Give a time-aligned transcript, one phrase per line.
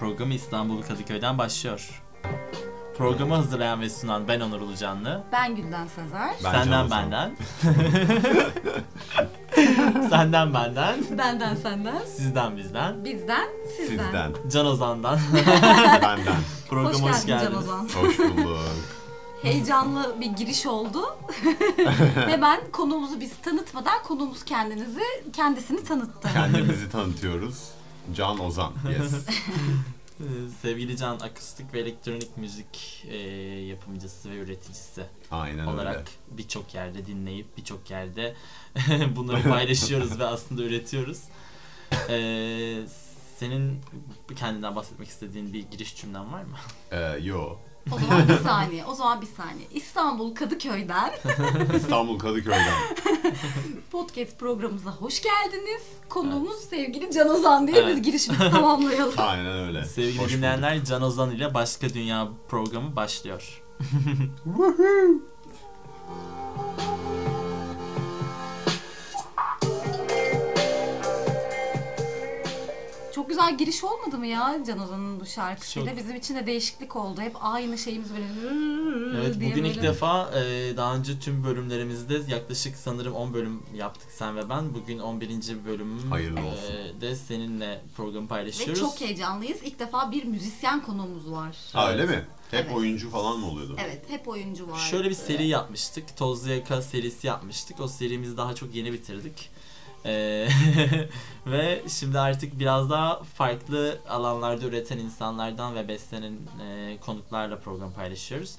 [0.00, 2.02] programı İstanbul Kadıköy'den başlıyor.
[2.98, 5.24] Programı hazırlayan ve sunan ben Onur Ulucanlı.
[5.32, 6.34] Ben Gülden Sezer.
[6.44, 7.36] Ben Senden benden.
[10.10, 11.18] Senden benden.
[11.18, 11.98] Benden senden.
[12.16, 13.04] Sizden bizden.
[13.04, 14.04] Bizden sizden.
[14.04, 15.18] Sizden, Can Ozan'dan.
[16.02, 16.36] benden.
[16.68, 17.68] Programa Hoş hoş, geldin Can geldiniz.
[17.68, 17.88] Ozan.
[18.02, 18.58] Hoş bulduk.
[19.42, 21.16] Heyecanlı bir giriş oldu.
[22.28, 25.02] Hemen konuğumuzu biz tanıtmadan konuğumuz kendinizi
[25.32, 26.28] kendisini tanıttı.
[26.32, 27.75] Kendimizi tanıtıyoruz.
[28.14, 28.72] Can Ozan.
[28.90, 29.14] Yes.
[30.20, 30.24] Ee,
[30.62, 33.16] Sevgili Can, akustik ve elektronik müzik e,
[33.66, 38.34] yapımcısı ve üreticisi Aynen olarak birçok yerde dinleyip birçok yerde
[39.16, 41.20] bunları paylaşıyoruz ve aslında üretiyoruz.
[42.08, 42.82] Ee,
[43.38, 43.80] senin
[44.36, 46.56] kendinden bahsetmek istediğin bir giriş cümlen var mı?
[46.90, 47.56] Ee, yo.
[47.92, 48.84] O zaman bir saniye.
[48.84, 49.66] O zaman bir saniye.
[49.74, 51.10] İstanbul Kadıköy'den
[51.76, 52.74] İstanbul Kadıköy'den.
[53.92, 55.82] podcast programımıza hoş geldiniz.
[56.08, 57.96] Konuğumuz sevgili Can Ozan diye Evet.
[57.96, 59.14] biz girişimizi tamamlayalım.
[59.18, 59.84] Aynen öyle.
[59.84, 63.62] Sevgili Hoş dinleyenler Can Ozan ile Başka Dünya programı başlıyor.
[73.26, 75.88] Çok güzel giriş olmadı mı ya Can Ozan'ın bu şarkısıyla?
[75.90, 75.98] Çok.
[75.98, 77.20] Bizim için de değişiklik oldu.
[77.20, 78.24] Hep aynı şeyimiz böyle
[79.20, 84.36] Evet bugün ilk defa e, daha önce tüm bölümlerimizde yaklaşık sanırım 10 bölüm yaptık sen
[84.36, 84.74] ve ben.
[84.74, 85.28] Bugün 11.
[85.66, 86.74] bölümüm Hayırlı olsun.
[86.98, 88.80] e, de seninle programı Ve paylaşıyoruz.
[88.80, 89.58] çok heyecanlıyız.
[89.62, 91.56] İlk defa bir müzisyen konuğumuz var.
[91.72, 92.24] Ha öyle mi?
[92.50, 92.76] Hep Evet.
[92.76, 93.76] oyuncu falan mı oluyordu?
[93.86, 94.78] Evet, hep oyuncu var.
[94.78, 96.16] Şöyle bir seri yapmıştık.
[96.16, 97.80] Tozlu Yaka serisi yapmıştık.
[97.80, 99.50] O serimizi daha çok yeni bitirdik.
[100.06, 100.48] Ee,
[101.46, 108.56] ve şimdi artık biraz daha farklı alanlarda üreten insanlardan ve beslenen e, konuklarla program paylaşıyoruz.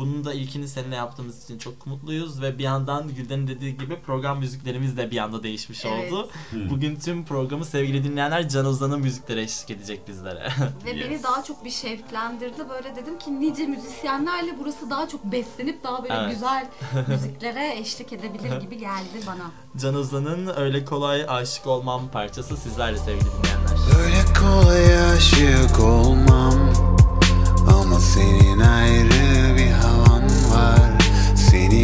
[0.00, 4.38] Bunun da ilkini seninle yaptığımız için çok mutluyuz ve bir yandan Gülden'in dediği gibi program
[4.38, 6.12] müziklerimiz de bir anda değişmiş Evet.
[6.12, 6.28] oldu.
[6.50, 6.70] Hmm.
[6.70, 10.48] Bugün tüm programı sevgili dinleyenler Can Ozan'ın müzikleri eşlik edecek bizlere.
[10.84, 11.04] Ve Yes.
[11.10, 12.68] beni daha çok bir şevklendirdi.
[12.70, 16.30] Böyle dedim ki nice müzisyenlerle burası daha çok beslenip daha böyle Evet.
[16.32, 16.66] güzel
[17.08, 19.50] müziklere eşlik edebilir gibi geldi bana.
[19.82, 24.00] Can Ozan'ın Öyle Kolay Aşık Olmam parçası sizlerle sevgili dinleyenler.
[24.04, 26.72] Öyle kolay aşık olmam
[27.74, 29.39] Ama senin ayrı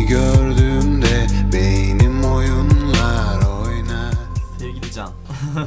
[0.07, 4.15] Seni gördüğümde beynim oyunlar oynar
[4.59, 5.13] Sevgili Can.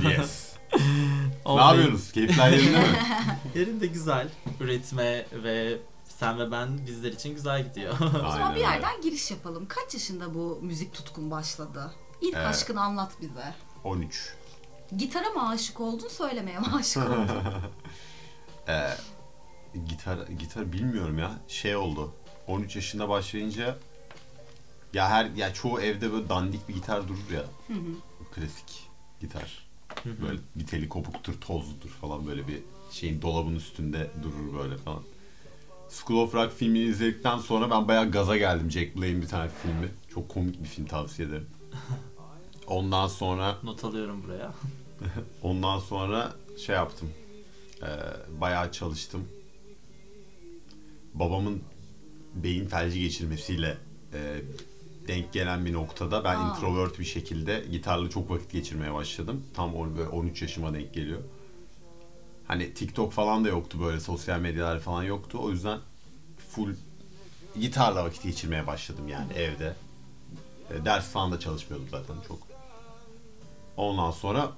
[0.09, 0.53] Yes.
[1.45, 2.11] ne yapıyorsunuz?
[2.11, 2.99] Keyifler yerinde mi?
[3.55, 4.29] Yerinde güzel.
[4.59, 7.93] Üretme ve sen ve ben bizler için güzel gidiyor.
[8.01, 9.65] O zaman bir yerden giriş yapalım.
[9.67, 11.91] Kaç yaşında bu müzik tutkun başladı?
[12.21, 12.47] İlk Evet.
[12.47, 13.53] aşkını anlat bize.
[13.83, 14.33] 13.
[14.97, 17.29] Gitara mı aşık oldun, söylemeye mi aşık oldun?
[18.67, 18.89] Ee,
[19.87, 21.31] gitar gitar bilmiyorum ya.
[21.47, 22.13] Şey oldu.
[22.47, 23.77] 13 yaşında başlayınca
[24.93, 27.45] ya her ya çoğu evde böyle dandik bir gitar durur ya.
[28.35, 28.89] Klasik
[29.19, 29.67] gitar.
[30.05, 32.59] Böyle bir teli kopuktur, tozludur falan böyle bir
[32.91, 35.03] şeyin dolabın üstünde durur böyle falan.
[35.89, 38.71] School of Rock filmini izledikten sonra ben bayağı gaza geldim.
[38.71, 39.89] Jack Black'in bir tane filmi.
[40.13, 41.47] Çok komik bir film tavsiye ederim.
[42.67, 44.53] Ondan sonra Not alıyorum buraya.
[45.41, 47.09] Ondan sonra şey yaptım.
[47.81, 47.87] Ee,
[48.41, 49.27] bayağı çalıştım.
[51.13, 51.61] Babamın
[52.33, 53.77] beyin felci geçirmesiyle
[54.13, 54.41] e,
[55.09, 56.41] denk gelen bir noktada ben Aa.
[56.41, 59.43] introvert bir şekilde gitarla çok vakit geçirmeye başladım.
[59.53, 61.19] Tam on- böyle 13 yaşıma denk geliyor.
[62.47, 65.39] Hani TikTok falan da yoktu böyle sosyal medyalar falan yoktu.
[65.41, 65.79] O yüzden
[66.51, 66.73] full
[67.59, 69.73] gitarla vakit geçirmeye başladım yani evde.
[70.73, 72.37] E, ders falan da çalışmıyordum zaten çok.
[73.77, 74.51] Ondan sonra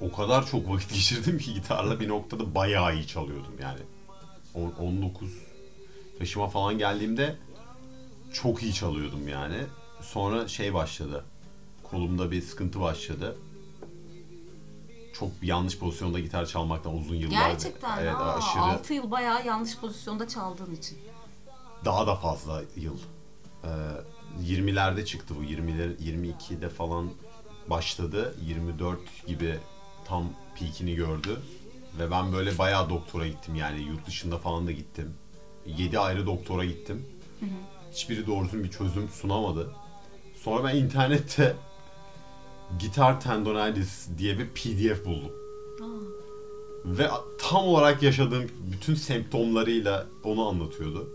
[0.00, 3.80] o kadar çok vakit geçirdim ki gitarla bir noktada bayağı iyi çalıyordum yani.
[4.54, 5.28] On- 19
[6.20, 7.36] yaşıma falan geldiğimde
[8.34, 9.56] çok iyi çalıyordum yani.
[10.00, 11.24] Sonra şey başladı.
[11.82, 13.36] Kolumda bir sıkıntı başladı.
[15.12, 17.50] Çok yanlış pozisyonda gitar çalmaktan uzun yıllar.
[17.50, 18.62] Gerçekten Evet, aa, aşırı.
[18.62, 20.98] 6 yıl bayağı yanlış pozisyonda çaldığın için.
[21.84, 22.98] Daha da fazla yıl.
[23.64, 23.68] Ee,
[24.42, 25.44] 20'lerde çıktı bu.
[25.44, 27.10] 20'ler 22'de falan
[27.70, 28.34] başladı.
[28.46, 29.58] 24 gibi
[30.04, 30.24] tam
[30.58, 31.40] peakini gördü.
[31.98, 35.14] Ve ben böyle bayağı doktora gittim yani yurt dışında falan da gittim.
[35.66, 37.06] 7 ayrı doktora gittim.
[37.94, 39.70] Hiçbiri doğru düzgün bir çözüm sunamadı.
[40.34, 41.56] Sonra ben internette
[42.78, 45.32] gitar tendonitis diye bir pdf buldum.
[46.84, 47.08] Ve
[47.38, 51.08] tam olarak yaşadığım bütün semptomlarıyla onu anlatıyordu.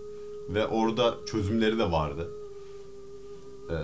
[0.50, 2.32] Ve orada çözümleri de vardı.
[3.70, 3.76] Ee,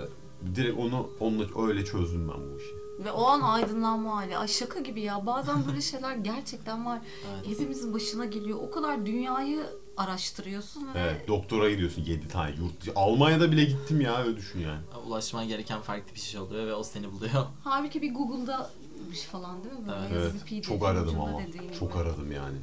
[0.54, 2.74] direkt onu onunla öyle çözdüm ben bu işi.
[3.04, 4.38] Ve o an aydınlanma hali.
[4.38, 5.26] Ay şaka gibi ya.
[5.26, 7.00] Bazen böyle şeyler gerçekten var.
[7.34, 7.46] Evet.
[7.46, 8.58] Hepimizin başına geliyor.
[8.62, 9.66] O kadar dünyayı
[9.96, 12.96] araştırıyorsun ve Evet, doktora gidiyorsun 7 tane yurt.
[12.96, 14.80] Almanya'da bile gittim ya öyle düşün yani.
[15.06, 17.46] Ulaşman gereken farklı bir şey oluyor ve o seni buluyor.
[17.64, 18.70] halbuki bir Google'da
[19.32, 19.88] falan değil mi?
[19.88, 20.32] Böyle Evet.
[20.52, 20.64] Evet.
[20.64, 21.40] Çok aradım ama.
[21.78, 22.02] Çok gibi.
[22.02, 22.56] aradım yani.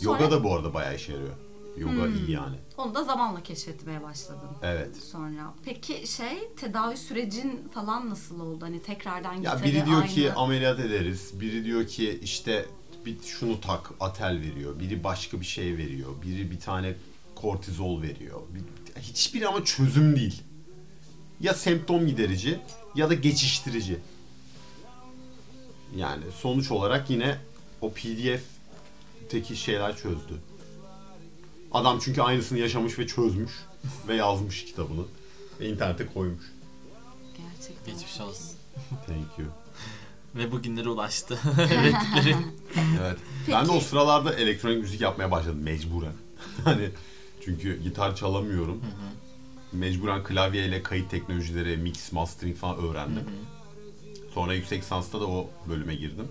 [0.00, 1.32] Yoga Sonra- da bu arada bayağı işe yarıyor.
[1.76, 2.14] Yoga Hmm.
[2.16, 2.56] iyi yani.
[2.78, 4.48] Onu da zamanla keşfetmeye başladın.
[4.62, 4.96] Evet.
[4.96, 5.54] Sonra.
[5.64, 8.64] Peki şey tedavi sürecin falan nasıl oldu?
[8.64, 10.08] Hani tekrardan Ya gitarı biri diyor aynı...
[10.10, 11.40] ki ameliyat ederiz.
[11.40, 12.66] Biri diyor ki işte
[13.06, 14.80] bir şunu tak atel veriyor.
[14.80, 16.10] Biri başka bir şey veriyor.
[16.22, 16.94] Biri bir tane
[17.34, 18.40] kortizol veriyor.
[18.54, 20.42] Bir- Hiçbiri ama çözüm değil.
[21.40, 22.60] Ya semptom giderici
[22.94, 23.98] ya da geçiştirici.
[25.96, 27.38] Yani sonuç olarak yine
[27.80, 30.34] o PDF'teki şeyler çözdü.
[31.72, 33.52] Adam çünkü aynısını yaşamış ve çözmüş
[34.08, 35.02] ve yazmış kitabını
[35.60, 36.44] ve internete koymuş.
[37.36, 37.94] Gerçekten.
[37.94, 38.56] Geçmiş olsun.
[39.06, 39.48] Thank you.
[40.34, 41.38] Ve bugünlere ulaştı.
[43.00, 43.16] Evet.
[43.50, 46.12] Ben de o Peki- sıralarda elektronik müzik yapmaya başladım mecburen.
[46.64, 46.90] hani
[47.44, 48.80] çünkü gitar çalamıyorum.
[49.72, 53.24] Mecburen klavyeyle kayıt teknolojileri, mix, mastering falan öğrendim.
[54.34, 56.28] Sonra yüksek lisansta da o bölüme girdim.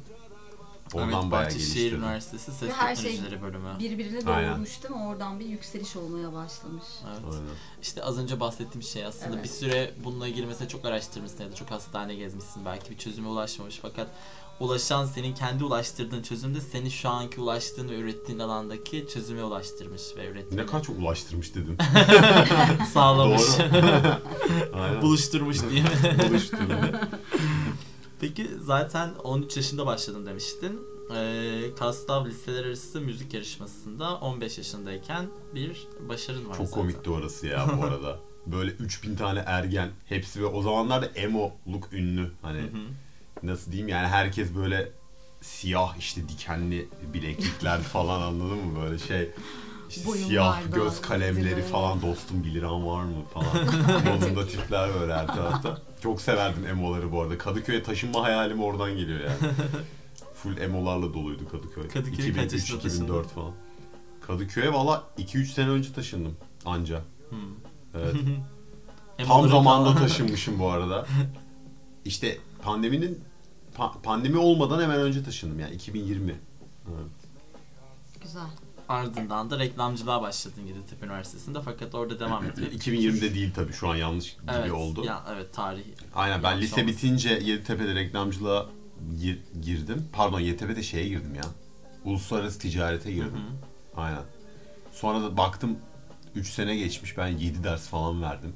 [0.94, 2.00] Oradan Ahmet bayağı Bahçeşehir geliştirdim.
[2.04, 3.80] Üniversitesi Ses her şey Teknolojileri bölümü.
[3.80, 4.50] Birbiriyle Aynen.
[4.52, 5.08] doğurmuş değil mi?
[5.08, 6.84] Oradan bir yükseliş olmaya başlamış.
[7.08, 7.34] Evet.
[7.34, 7.48] Aynen.
[7.82, 9.44] İşte az önce bahsettiğim şey aslında Evet.
[9.44, 13.28] bir süre bununla ilgili mesela çok araştırmışsın ya da çok hastane gezmişsin belki bir çözüme
[13.28, 14.08] ulaşmamış fakat
[14.60, 20.02] ulaşan senin kendi ulaştırdığın çözüm de seni şu anki ulaştığın ve ürettiğin alandaki çözüme ulaştırmış
[20.18, 21.78] ve ürettiğini Ne kadar çok ulaştırmış dedim.
[22.94, 23.42] sağlamış.
[23.42, 24.18] Doğru.
[24.82, 25.02] Aynen.
[25.02, 25.58] buluşturmuş?
[26.30, 26.74] Buluşturdu.
[28.20, 30.80] Peki zaten 13 yaşında başladın demiştin.
[31.16, 35.26] Ee, Kastav liseler arası müzik yarışmasında 15 yaşındayken
[35.56, 36.82] bir başarın var Çok zaten.
[36.82, 38.20] komikti orası ya bu arada.
[38.46, 42.32] Böyle 3000 tane ergen hepsi ve o zamanlar da emo-luk ünlü.
[42.42, 43.48] Hani Hı hı.
[43.48, 44.92] nasıl diyeyim yani herkes böyle
[45.42, 49.30] siyah işte dikenli bileklikler falan anladın mı böyle şey
[49.90, 53.66] işte siyah göz kalemleri falan dostum 1 liram var mı falan
[54.06, 55.82] modunda tipler böyle her tarafta.
[56.04, 57.38] Çok severdim emoları bu arada.
[57.38, 59.54] Kadıköy'e taşınma hayalim oradan geliyor yani.
[60.34, 61.84] Full emolarla doluydu Kadıköy.
[62.44, 63.24] Yaşında 2003-2004 taşındın?
[63.24, 63.52] falan.
[64.22, 67.02] Kadıköy'e valla 2-3 sene önce taşındım anca.
[67.30, 67.40] Hmm.
[67.96, 68.16] Evet.
[69.28, 69.98] Tam falan.
[69.98, 71.06] taşınmışım bu arada.
[72.06, 73.20] İşte pandeminin
[73.78, 76.32] pa- pandemi olmadan hemen önce taşındım yani 2020.
[76.32, 77.12] Evet.
[78.22, 78.48] Güzel.
[78.90, 82.78] Ardından da reklamcılığa başladın Yeditepe Üniversitesi'nde fakat orada devam etmedin.
[82.78, 85.04] 2020'de değil tabii şu an yanlış gibi evet, oldu.
[85.06, 85.84] Ya, evet tarih.
[86.16, 86.88] Aynen ben lise olmasın.
[86.98, 88.66] bitince Yeditepe'de reklamcılığa
[89.22, 90.10] gir- girdim.
[90.14, 91.44] Pardon Yeditepe'de şeye girdim ya.
[92.06, 93.32] Uluslararası ticarete Hı girdim.
[93.96, 94.00] hı.
[94.02, 94.24] Aynen.
[94.92, 95.78] Sonra da baktım
[96.36, 98.54] 3 sene geçmiş ben 7 ders falan verdim.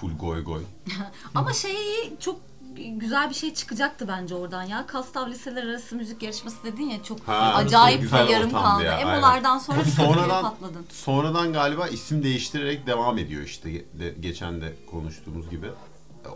[0.00, 0.62] Full goy goy.
[1.34, 1.76] Ama şey
[2.20, 2.40] çok
[2.88, 4.86] güzel bir şey çıkacaktı bence oradan ya.
[4.86, 8.84] Kastav liseler arası müzik yarışması dedin ya çok Ha, acayip güzel yarım ortamdı kaldı.
[8.84, 9.08] ya, aynen.
[9.12, 10.86] Emolardan sonra bir Sonradan- patladın.
[10.92, 15.66] Sonradan galiba isim değiştirerek devam ediyor işte de, geçen de konuştuğumuz gibi.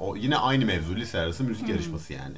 [0.00, 2.34] O yine aynı mevzu lise arası müzik yarışması yani.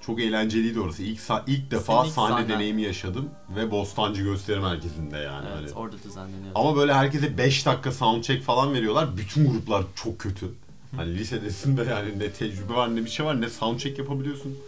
[0.00, 1.02] Çok eğlenceliydi orası.
[1.02, 2.48] İlk sa- ilk defa Senin ilk sahne sahnen.
[2.48, 5.46] deneyimi yaşadım ve Bostancı Gösteri Merkezi'nde yani.
[5.58, 5.78] Evet Hani.
[5.84, 6.52] orada düzenleniyor.
[6.54, 9.16] Ama böyle herkese 5 dakika soundcheck falan veriyorlar.
[9.16, 10.46] Bütün gruplar çok kötü.
[10.96, 14.58] Hani lisedesin de yani ne tecrübe var ne bir şey var ne soundcheck yapabiliyorsun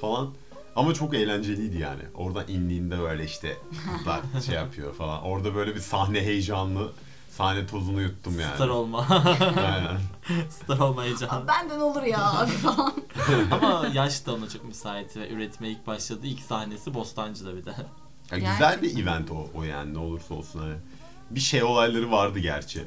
[0.00, 0.30] falan.
[0.76, 2.02] Ama çok eğlenceliydi yani.
[2.14, 3.56] Oradan indiğinde böyle işte
[3.96, 5.22] kızlar şey yapıyor falan.
[5.22, 6.92] Orada böyle bir sahne heyecanlı
[7.30, 8.54] sahne tozunu yuttum yani.
[8.54, 9.06] Star olma.
[9.56, 9.98] Aynen.
[10.50, 11.48] Star olma heyecanı.
[11.48, 12.92] Benden olur ya abi falan.
[13.50, 17.74] Ama yaş da ona çok müsait ve üretmeye ilk başladığı ilk sahnesi Bostancı'da bir de.
[18.30, 20.74] Ya güzel bir event o, o yani ne olursa olsun hani.
[21.30, 22.84] Bir şey olayları vardı gerçi.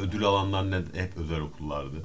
[0.00, 2.04] Ödül alanlar ne hep özel okullardı.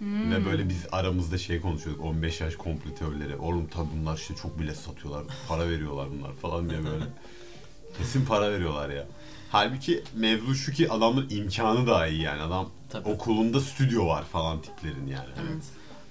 [0.00, 3.36] Ve böyle biz aramızda şey konuşuyorduk 15 yaş komplo teorileri.
[3.36, 5.24] Oğlum tabi bunlar işte çok bile satıyorlar.
[5.48, 7.04] Para veriyorlar bunlar falan diye böyle.
[7.98, 9.06] Kesin para veriyorlar ya.
[9.50, 12.42] Halbuki mevzu şu ki adamın imkanı daha iyi yani.
[12.42, 13.08] Adam Tabii.
[13.08, 15.28] okulunda stüdyo var falan tiplerin yani.
[15.36, 15.64] Evet.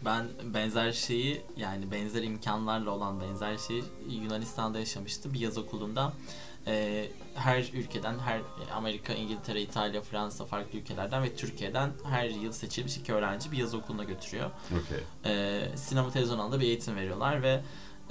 [0.06, 5.34] Ben benzer şeyi yani benzer imkanlarla olan benzer şeyi Yunanistan'da yaşamıştım.
[5.34, 6.14] Bir yaz okulunda
[6.68, 7.06] e,
[7.36, 8.42] her ülkeden, her
[8.74, 13.74] Amerika, İngiltere, İtalya, Fransa farklı ülkelerden ve Türkiye'den her yıl seçilmiş iki öğrenci bir yaz
[13.74, 14.52] okuluna götürüyor.
[14.72, 15.04] Okey.
[15.26, 17.62] e, sinema televizyon alanında bir eğitim veriyorlar ve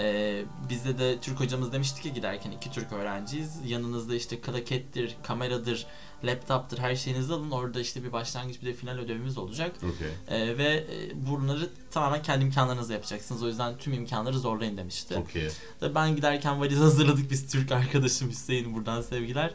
[0.01, 3.61] e, bizde de Türk hocamız demişti ki giderken iki Türk öğrenciyiz.
[3.65, 5.87] Yanınızda işte klakettir, kameradır,
[6.27, 7.51] laptoptur her şeyinizi alın.
[7.51, 9.73] Orada işte bir başlangıç bir de final ödevimiz olacak.
[9.77, 10.09] Okey.
[10.29, 13.43] E, ve e, bunları tamamen kendi imkanlarınızla yapacaksınız.
[13.43, 15.15] O yüzden tüm imkanları zorlayın demişti.
[15.81, 19.51] Tabii ben giderken valiz hazırladık biz Türk arkadaşım Hüseyin buradan sevgiler.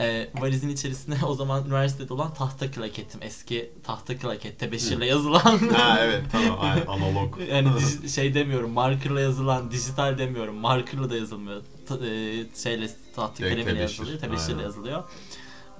[0.00, 3.20] Ee, valizin içerisine o zaman üniversitede olan tahta klaketim.
[3.22, 5.58] Eski tahta klaket tebeşirle yazılan.
[5.72, 7.38] ha evet tamam aynen, analog.
[7.50, 7.70] yani
[8.08, 14.18] şey demiyorum markerla yazılan dijital demiyorum markerla da yazılmıyor Ta- e, şeyle tahta tebeşir, yazılıyor
[14.20, 14.62] tebeşirle aynen.
[14.62, 15.04] yazılıyor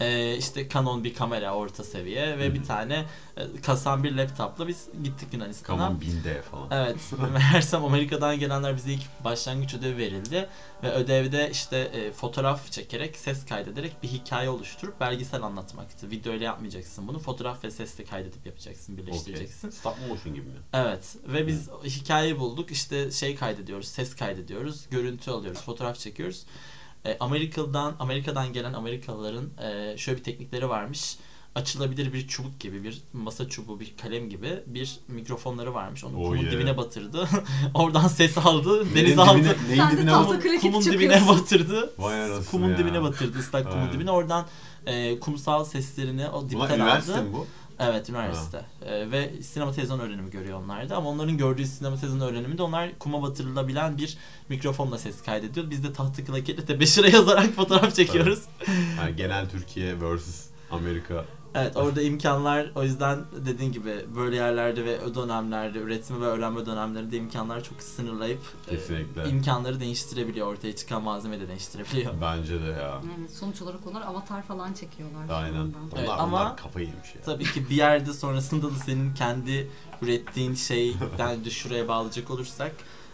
[0.01, 2.55] Ee, işte Canon bir kamera orta seviye ve Hı hı.
[2.55, 3.05] bir tane
[3.37, 5.79] e, kasan bir laptopla biz gittik Yunanistan'a.
[5.79, 6.69] Kaman 1000D falan.
[6.71, 6.97] Evet.
[7.33, 10.49] Meğersem Amerika'dan gelenler bize ilk başlangıç ödevi verildi.
[10.83, 16.11] Ve ödevde işte e, fotoğraf çekerek, ses kaydederek bir hikaye oluşturup belgesel anlatmaktı.
[16.11, 17.19] Video ile yapmayacaksın bunu.
[17.19, 19.71] Fotoğraf ve sesle kaydedip yapacaksın, birleştireceksin.
[19.71, 20.59] Stop motion gibi mi?
[20.73, 26.45] Evet ve biz hikayeyi bulduk işte şey kaydediyoruz, ses kaydediyoruz, görüntü alıyoruz, fotoğraf çekiyoruz.
[27.07, 31.17] E, Amerika'dan Amerika'dan gelen Amerikalıların e, şöyle bir teknikleri varmış.
[31.55, 36.05] Açılabilir bir çubuk gibi, bir masa çubuğu, bir kalem gibi bir mikrofonları varmış.
[36.05, 36.53] Onu Oh kumun yeah.
[36.53, 37.29] dibine batırdı.
[37.75, 39.57] Oradan ses aldı, Neyin denize dibine- aldı.
[39.69, 41.93] Neyin Sen dibine Kumun, kumun dibine batırdı.
[41.99, 42.79] Vay Kumun ya.
[42.79, 44.11] dibine batırdı, ıslak kumun dibine.
[44.11, 44.47] Oradan
[44.87, 47.33] e, kumsal seslerini o dipten üniversite aldı.
[47.33, 47.47] bu?
[47.81, 48.65] Evet üniversite.
[48.87, 50.97] Ee, ve sinema televizyon öğrenimi görüyor onlar da.
[50.97, 54.19] Ama onların gördüğü sinema televizyon öğrenimi de onlar kuma batırılabilen bir
[54.49, 55.71] mikrofonla ses kaydediyor.
[55.71, 58.43] Biz de tahtı klaketle tebeşire yazarak fotoğraf çekiyoruz.
[58.99, 61.25] Yani genel Türkiye vs Amerika.
[61.55, 67.17] Evet orada imkanlar o yüzden dediğin gibi böyle yerlerde ve dönemlerde üretim ve öğrenme dönemlerinde
[67.17, 69.29] imkanlar çok sınırlayıp e, Kesinlikle.
[69.29, 70.47] imkanları değiştirebiliyor.
[70.47, 72.13] Ortaya çıkan malzeme de değiştirebiliyor.
[72.23, 73.01] Bence de ya.
[73.19, 75.29] Evet, sonuç olarak onlar avatar falan çekiyorlar.
[75.45, 75.55] Aynen.
[75.61, 77.23] Onlar, Evet, onlar ama- kafayı yemiş ya.
[77.23, 79.71] Tabii ki bir yerde sonrasında da senin kendi
[80.03, 82.73] ürettiğin şeyden de şuraya bağlayacak olursak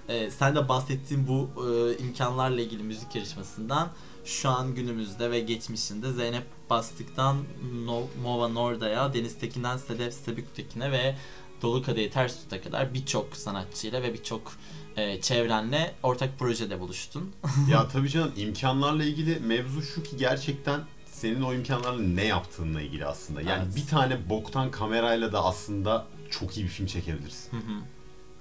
[0.09, 3.89] e, sen de bahsettiğin bu e, imkanlarla ilgili müzik yarışmasından
[4.27, 7.37] şu an günümüzde ve geçmişinde Zeynep Bastık'tan
[7.85, 11.17] no, Mova Norda'ya, Deniz Tekin'den Sedef Sebüktekin'e ve
[11.63, 14.53] Dolu Kadehi Ters Tut'a kadar birçok sanatçıyla ve birçok
[14.97, 17.33] e, çevrenle ortak projede buluştun.
[17.71, 23.07] ya tabii canım imkanlarla ilgili mevzu şu ki gerçekten senin o imkanlarla ne yaptığınla ilgili
[23.07, 23.43] aslında.
[23.43, 23.77] Yani Evet.
[23.77, 27.53] bir tane boktan kamerayla da aslında çok iyi bir film çekebilirsin.
[27.53, 27.81] Hı hı.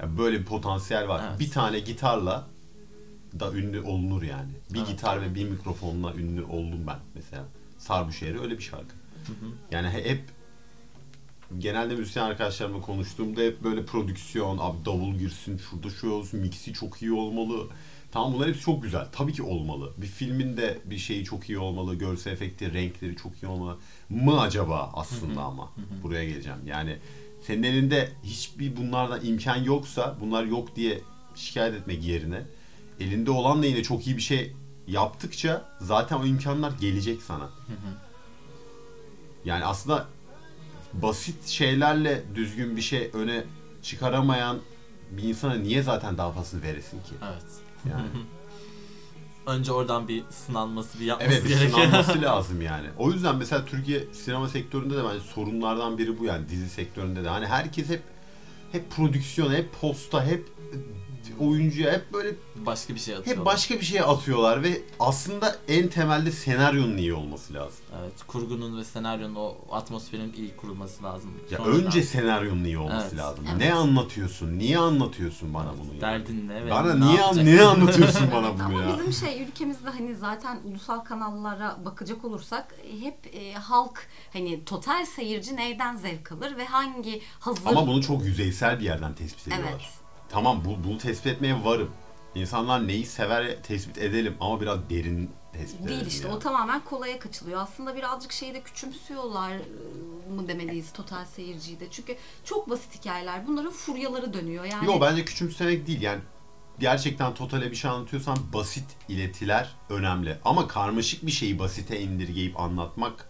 [0.01, 1.21] Yani böyle bir potansiyel var.
[1.29, 1.39] Evet.
[1.39, 2.47] Bir tane gitarla
[3.39, 4.51] da ünlü olunur yani.
[4.73, 4.87] Bir Evet.
[4.87, 7.43] gitar ve bir mikrofonla ünlü oldum ben mesela.
[7.77, 8.95] Sarbüşehir'i öyle bir şarkı.
[9.27, 9.51] Hı hı.
[9.71, 10.21] Yani he- hep
[11.59, 17.01] genelde müzisyen arkadaşlarımla konuştuğumda hep böyle prodüksiyon, abi davul girsin, şurada şu olsun, mixi çok
[17.01, 17.67] iyi olmalı.
[18.11, 19.07] Tamam bunlar hepsi çok güzel.
[19.11, 19.91] Tabii ki olmalı.
[19.97, 21.95] Bir filmin de bir şeyi çok iyi olmalı.
[21.95, 23.77] Görsel efekti, renkleri çok iyi olmalı.
[24.09, 25.71] Mı acaba aslında ama.
[26.03, 26.59] Buraya geleceğim.
[26.65, 26.97] Yani
[27.41, 31.01] senin elinde hiçbir bunlardan imkan yoksa, bunlar yok diye
[31.35, 32.41] şikayet etmek yerine
[32.99, 34.55] elinde olanla yine çok iyi bir şey
[34.87, 37.49] yaptıkça zaten o imkanlar gelecek sana.
[39.45, 40.07] Yani aslında
[40.93, 43.43] basit şeylerle düzgün bir şey öne
[43.83, 44.59] çıkaramayan
[45.11, 47.13] bir insana niye zaten daha fazla veresin ki?
[47.23, 47.45] Evet.
[47.89, 48.07] Yani.
[49.47, 51.71] Önce oradan bir sınanması, bir yapması evet bir gerekiyor.
[51.71, 52.87] sınanması lazım yani.
[52.97, 57.29] O yüzden mesela Türkiye sinema sektöründe de bence sorunlardan biri bu yani dizi sektöründe de.
[57.29, 58.01] Hani herkes hep
[58.75, 60.45] hep prodüksiyon, hep posta, hep
[61.39, 63.37] oyuncuya, hep böyle Başka bir şey atıyorlar.
[63.39, 67.79] hep başka bir şeye atıyorlar ve aslında en temelde senaryonun iyi olması lazım.
[68.01, 71.31] Evet, kurgunun ve senaryonun o atmosferin iyi kurulması lazım.
[71.51, 73.17] Ya Sonradan önce senaryonun iyi olması Evet.
[73.17, 73.45] lazım.
[73.51, 73.57] Evet.
[73.61, 74.59] Ne anlatıyorsun?
[74.59, 75.87] Niye anlatıyorsun bana bunu?
[75.91, 76.01] yani?
[76.01, 77.45] derdin ne Bana ne niye yapacaksın?
[77.45, 78.97] niye anlatıyorsun bana Evet, bunu ama ya?
[78.99, 85.55] bizim şey ülkemizde hani zaten ulusal kanallara bakacak olursak hep e, halk hani total seyirci
[85.55, 89.69] neyden zevk alır ve hangi hazır Ama bunu çok yüzeysel bir yerden tespit ediyorlar.
[89.71, 89.89] Evet.
[90.29, 91.91] Tamam bu, bunu tespit etmeye varım.
[92.35, 96.33] İnsanlar neyi sever tespit edelim ama biraz derin tespit değil işte ya.
[96.33, 97.61] o tamamen kolaya kaçılıyor.
[97.61, 99.61] Aslında birazcık şeyi de küçümsüyorlar e,
[100.35, 101.91] mı demeliyiz total seyirciyi de.
[101.91, 103.47] Çünkü çok basit hikayeler.
[103.47, 104.65] Bunların furyaları dönüyor.
[104.65, 106.21] Yani Yo bence küçümsemek değil yani
[106.79, 110.37] gerçekten totale bir şey anlatıyorsan basit iletiler önemli.
[110.45, 113.29] Ama karmaşık bir şeyi basite indirgeyip anlatmak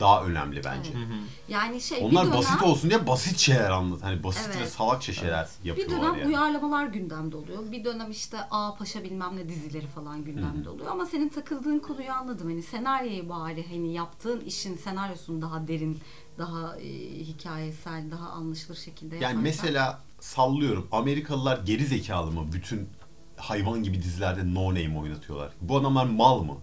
[0.00, 0.92] daha önemli bence.
[0.94, 1.18] Hı hı.
[1.48, 4.02] yani şey Onlar bir dönem basit olsun diye basit şeyler anlat.
[4.02, 4.68] Hani basit ve Evet.
[4.72, 5.50] salakça şeyler Evet.
[5.64, 6.28] Bir yapıyorlar dönem yani.
[6.28, 7.72] uyarlamalar gündemde oluyor.
[7.72, 10.90] Bir dönem işte A Paşa bilmem ne dizileri falan gündemde oluyor.
[10.90, 12.48] Ama senin takıldığın konuyu anladım.
[12.48, 15.98] Hani senaryoyu bari hani yaptığın işin senaryosunu daha derin,
[16.38, 16.88] daha e,
[17.24, 19.42] hikayesel, daha anlaşılır şekilde Yani yaparsan.
[19.44, 22.88] mesela sallıyorum Amerikalılar geri zekalı mı bütün
[23.36, 25.52] hayvan gibi dizilerde no name oynatıyorlar.
[25.60, 26.54] Bu adamlar mal mı?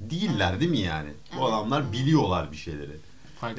[0.00, 1.10] Değiller değil mi yani?
[1.32, 1.48] Bu Evet.
[1.48, 2.96] adamlar biliyorlar bir şeyleri.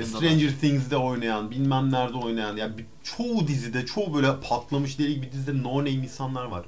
[0.05, 5.31] Stranger Things'de oynayan, bilmem nerede oynayan, ya bir, çoğu dizide, çoğu böyle patlamış deli gibi
[5.31, 6.65] dizide no name insanlar var.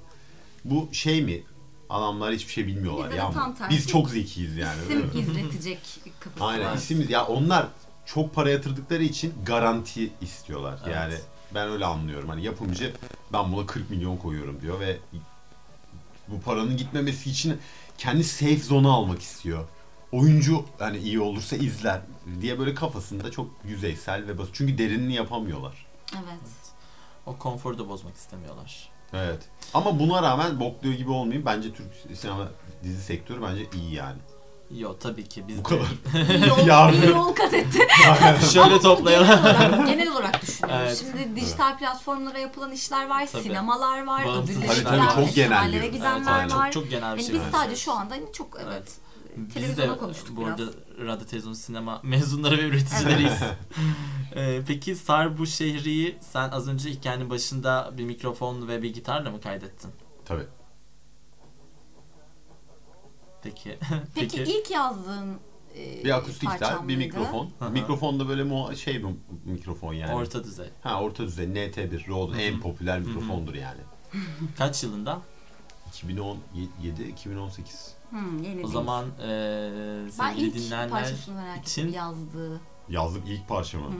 [0.65, 1.43] Bu şey mi?
[1.89, 3.31] Adamlar hiçbir şey bilmiyorlar de ya.
[3.31, 3.75] tam tersi.
[3.75, 4.81] Biz çok zekiyiz yani.
[4.83, 5.19] isim öyle mi?
[5.19, 5.79] izletecek
[6.19, 6.75] kafası Aynen var.
[6.77, 7.67] isim ya onlar
[8.05, 10.79] çok para yatırdıkları için garanti istiyorlar.
[10.85, 10.95] Evet.
[10.95, 11.13] Yani
[11.53, 12.29] ben öyle anlıyorum.
[12.29, 12.93] Hani yapımcı
[13.33, 14.97] ben buna 40 milyon koyuyorum diyor ve
[16.27, 17.57] bu paranın gitmemesi için
[17.99, 19.67] kendi safe zone'u almak istiyor.
[20.11, 22.01] Oyuncu hani iyi olursa izler
[22.41, 24.55] diye böyle kafasında çok yüzeysel ve basit.
[24.55, 25.85] Çünkü derinini yapamıyorlar.
[26.13, 26.39] Evet.
[27.25, 28.89] O konforu da bozmak istemiyorlar.
[29.13, 29.49] Evet.
[29.73, 31.45] Ama buna rağmen bokluyor gibi olmayayım.
[31.45, 32.47] Bence Türk sinema
[32.83, 34.17] dizi sektörü bence iyi yani.
[34.77, 35.87] Yo tabii ki biz Bu kadar.
[36.47, 37.01] Yol, Yardım.
[37.01, 37.79] bir yol kat etti.
[38.53, 39.27] Şöyle toplayalım.
[39.27, 40.81] Genel olarak, genel olarak düşünüyorum.
[40.85, 40.97] Evet.
[41.11, 43.43] Şimdi dijital platformlara yapılan işler var, Tabii.
[43.43, 45.15] sinemalar var, Bağımsız ödüllü işler var.
[45.15, 46.71] çok genel festivallere gidenler Evet, var.
[46.71, 47.35] çok çok genel bir Yani şey.
[47.35, 47.47] biz var.
[47.51, 48.91] sadece şu anda hani çok evet,
[49.37, 50.59] Biz televizyonda de konuştuk bu biraz.
[50.59, 50.71] arada
[51.05, 53.33] radyo televizyon sinema mezunları ve üreticileriyiz.
[54.35, 59.31] Ee, peki Sar bu şehriyi sen az önce hikayenin başında bir mikrofon ve bir gitarla
[59.31, 59.91] mı kaydettin?
[60.25, 60.45] Tabii.
[63.43, 63.77] Peki.
[64.15, 65.37] Peki, ilk yazdığın
[65.77, 67.49] e, Bir akustik gitar, bir mikrofon.
[67.59, 67.69] Hı.
[67.69, 69.09] Mikrofonda böyle mu şey bir
[69.45, 70.13] mikrofon yani.
[70.13, 70.69] Orta düzey.
[70.81, 73.79] Ha orta düzey NT1 Rode en popüler mikrofondur yani.
[74.57, 75.21] Kaç yılında?
[75.87, 77.95] 2017 2018.
[78.09, 78.67] Hmm, yeni O değil.
[78.67, 79.27] zaman e,
[80.05, 82.61] ben sevgili ilk dinleyenler parçasını merak için- ettim yazdığı.
[82.89, 83.85] Yazdım ilk parçamı.
[83.85, 83.93] Hı hı.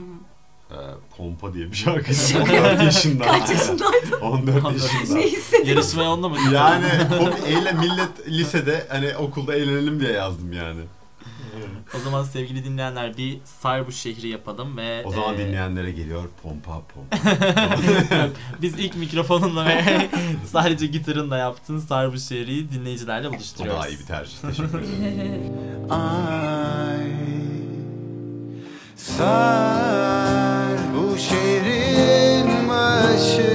[0.72, 0.74] Ee,
[1.16, 2.12] Pompa diye bir şarkı.
[2.40, 3.24] 14 yaşında.
[3.24, 4.20] Kaç yaşındaydın?
[4.22, 5.14] 14 14 yaşında.
[5.18, 5.70] ne hissediyorsun?
[5.74, 6.50] yarışmaya onunla mı gittin?
[6.54, 6.86] Yani
[7.18, 10.80] komik eyle millet lisede hani okulda eğlenelim diye yazdım yani.
[11.96, 16.24] O zaman sevgili dinleyenler bir Sar bu şehri yapalım ve O zaman e, dinleyenlere geliyor
[16.42, 17.16] pompa pompa.
[18.62, 20.08] biz ilk mikrofonunla ve
[20.52, 23.80] sadece gitarınla yaptığın Sar bu şehri dinleyicilerle o buluşturuyoruz.
[23.80, 24.36] daha iyi bir tercih.
[24.40, 25.52] Teşekkür ederim.
[25.90, 27.06] Ay
[33.20, 33.49] should.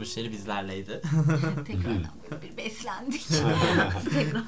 [0.00, 1.02] Şehri bizlerleydi.
[1.66, 2.10] Tekrardan
[2.42, 3.26] bir beslendik.
[4.12, 4.42] Tekrar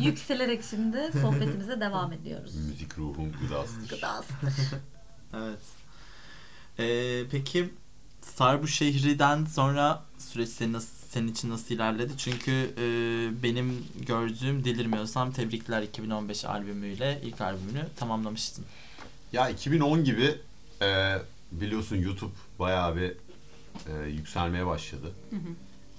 [0.00, 2.54] yükselerek şimdi sohbetimize devam ediyoruz.
[2.54, 3.88] Müzik ruhun gıdasıdır.
[3.88, 4.54] Gıdasıdır.
[5.34, 5.58] evet.
[6.78, 7.70] Ee, peki
[8.22, 12.12] Sar bu şehriden sonra süreç senin, nasıl, senin için nasıl ilerledi?
[12.18, 12.84] Çünkü e,
[13.42, 18.64] benim gördüğüm Delirmiyorsam Tebrikler 2015 albümüyle ilk albümünü tamamlamıştın.
[19.32, 20.38] Ya 2010 gibi
[20.82, 21.16] e,
[21.52, 23.12] biliyorsun YouTube bayağı bir
[23.86, 25.12] e, yükselmeye başladı.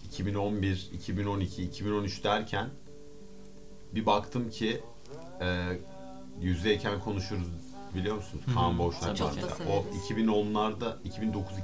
[0.08, 2.70] 2011, 2012, 2013 derken
[3.96, 4.82] bir baktım ki
[5.42, 5.80] e,
[6.42, 7.48] yüzdeyken konuşuruz
[7.96, 8.44] biliyor musunuz?
[8.46, 9.18] Hı hı, Kaan Boşnak.
[9.18, 10.12] Çok da O severiz.
[10.12, 10.96] 2010'larda,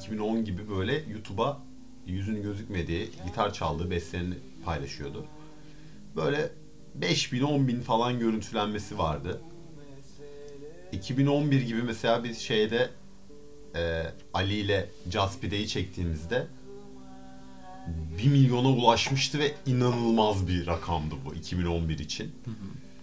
[0.09, 1.59] 2009-2010 gibi böyle YouTube'a
[2.05, 5.25] yüzünün gözükmediği, gitar çaldığı bestlerini paylaşıyordu.
[6.15, 6.51] Böyle
[6.95, 9.41] 5000 10 bin falan görüntülenmesi vardı.
[10.91, 12.89] 2011 gibi mesela biz şeyde
[13.77, 16.47] e, Ali ile Caspide'yi çektiğimizde
[18.17, 22.35] 1 milyona ulaşmıştı ve inanılmaz bir rakamdı bu 2011 için.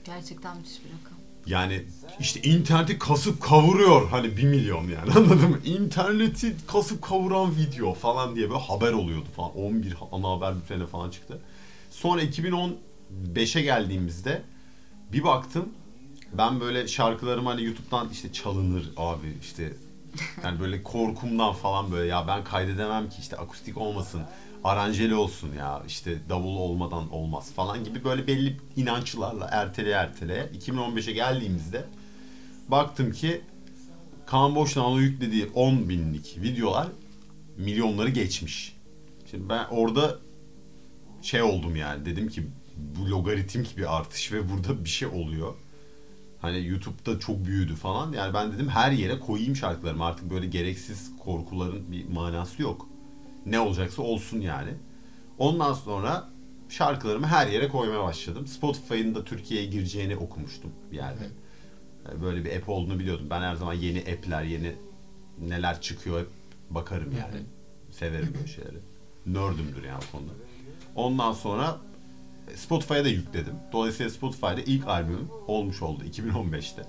[0.04, 1.18] Gerçekten müthiş bir rakam.
[1.46, 1.84] Yani
[2.20, 5.58] işte interneti kasıp kavuruyor hani 1 milyon yani anladın mı?
[5.64, 9.56] İnterneti kasıp kavuran video falan diye böyle haber oluyordu falan.
[9.56, 11.40] 11 ana haber bültenine falan çıktı.
[11.90, 14.42] Sonra 2015'e geldiğimizde
[15.12, 15.68] bir baktım
[16.38, 19.72] ben böyle şarkılarım hani YouTube'dan işte çalınır abi işte
[20.44, 24.22] yani böyle korkumdan falan böyle ya ben kaydedemem ki işte akustik olmasın
[24.64, 31.12] aranjeli olsun ya işte davul olmadan olmaz falan gibi böyle belli inançlarla ertele ertele 2015'e
[31.12, 31.84] geldiğimizde
[32.68, 33.40] baktım ki
[34.26, 36.88] Kaan Boşnağ'ın yüklediği 10 binlik videolar
[37.56, 38.76] milyonları geçmiş.
[39.30, 40.18] Şimdi ben orada
[41.22, 42.46] şey oldum yani dedim ki
[42.76, 45.54] bu logaritmik bir artış ve burada bir şey oluyor.
[46.44, 48.12] Hani YouTube'da çok büyüdü falan.
[48.12, 50.04] Yani ben dedim her yere koyayım şarkılarımı.
[50.04, 52.88] Artık böyle gereksiz korkuların bir manası yok.
[53.46, 54.70] Ne olacaksa olsun yani.
[55.38, 56.28] Ondan sonra
[56.68, 58.46] şarkılarımı her yere koymaya başladım.
[58.46, 61.24] Spotify'ın da Türkiye'ye gireceğini okumuştum bir yerde.
[62.08, 63.26] Yani Böyle bir app olduğunu biliyordum.
[63.30, 64.72] Ben her zaman yeni app'ler, yeni
[65.38, 66.28] neler çıkıyor hep
[66.70, 67.42] bakarım yani.
[67.90, 68.78] Severim böyle şeyleri.
[69.26, 70.32] Nerd'ümdür yani o konuda.
[70.94, 71.76] Ondan sonra
[72.56, 73.54] Spotify'a da yükledim.
[73.72, 76.82] Dolayısıyla Spotify'da ilk albümüm olmuş oldu 2015'te.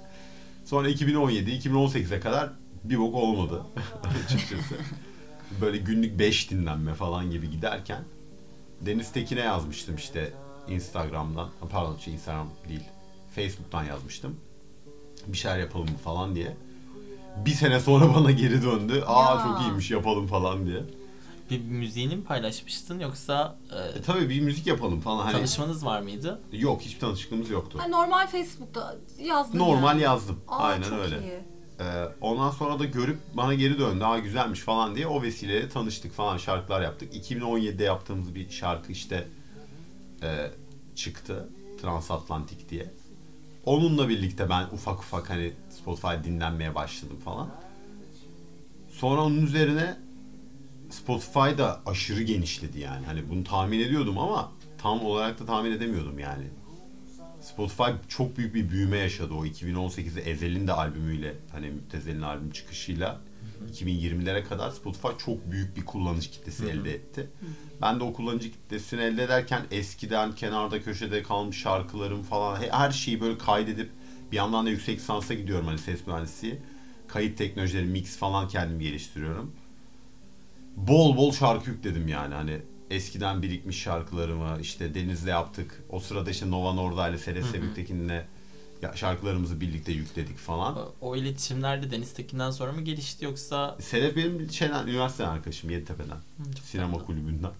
[0.65, 2.49] Sonra 2017, 2018'e kadar
[2.83, 3.61] bir bok olmadı
[4.25, 4.75] açıkçası.
[5.61, 8.03] Böyle günlük 5 dinlenme falan gibi giderken
[8.81, 10.33] Deniz Tekin'e yazmıştım işte
[10.67, 11.49] Instagram'dan.
[11.71, 12.83] Pardon şey Instagram değil.
[13.35, 14.35] Facebook'tan yazmıştım.
[15.27, 16.57] Bir şeyler yapalım mı falan diye.
[17.45, 19.03] Bir sene sonra bana geri döndü.
[19.07, 19.43] Aa Ya.
[19.43, 20.83] çok iyiymiş yapalım falan diye.
[21.49, 25.23] Bir müziğini mi paylaşmıştın yoksa e, E, tabii bir müzik yapalım falan.
[25.23, 26.41] Hani tanışmanız var mıydı?
[26.51, 27.79] yok hiçbir tanışıklığımız yoktu.
[27.81, 30.01] Ha, normal Facebook'ta yazdın Normal yani.
[30.01, 30.39] yazdım.
[30.47, 31.19] Aa, Aynen çok öyle.
[31.19, 31.39] iyi.
[31.79, 34.03] Ee, ondan sonra da görüp bana geri döndü.
[34.03, 37.15] Aa güzelmiş falan diye o vesileyle tanıştık falan şarkılar yaptık.
[37.15, 39.27] 2017'de yaptığımız bir şarkı işte
[40.23, 40.51] e,
[40.95, 41.49] çıktı.
[41.81, 42.93] Transatlantik diye.
[43.65, 47.49] Onunla birlikte ben ufak ufak hani Spotify dinlenmeye başladım falan.
[48.91, 49.97] Sonra onun üzerine
[50.89, 53.05] Spotify da aşırı genişledi yani.
[53.05, 56.43] Hani bunu tahmin ediyordum ama tam olarak da tahmin edemiyordum yani.
[57.41, 63.21] Spotify çok büyük bir büyüme yaşadı o 2018'de Ezel'in de albümüyle hani Müptezel'in albüm çıkışıyla
[63.71, 67.29] 2020'lere kadar Spotify çok büyük bir kullanıcı kitlesi elde etti.
[67.81, 72.91] Ben de o kullanıcı kitlesini elde ederken eskiden kenarda köşede kalmış şarkılarım falan he- her
[72.91, 73.89] şeyi böyle kaydedip
[74.31, 76.59] bir yandan da yüksek lisansa gidiyorum hani ses mühendisliği.
[77.07, 79.51] Kayıt teknolojileri, mix falan kendim geliştiriyorum.
[80.75, 85.83] Bol bol şarkı yükledim yani hani eskiden birikmiş şarkılarımı işte Deniz'le yaptık.
[85.89, 88.21] O sırada işte Nova Norda ile Seles Sebüktekin'le
[88.81, 90.77] ya- şarkılarımızı birlikte yükledik falan.
[90.77, 95.69] O, o iletişimler de Deniz Tekin'den sonra mı gelişti yoksa Sedef benim şeyden, üniversite arkadaşım
[95.69, 96.15] Yeditepe'den.
[96.15, 97.05] Hı, sinema tatlı.
[97.05, 97.51] kulübünden.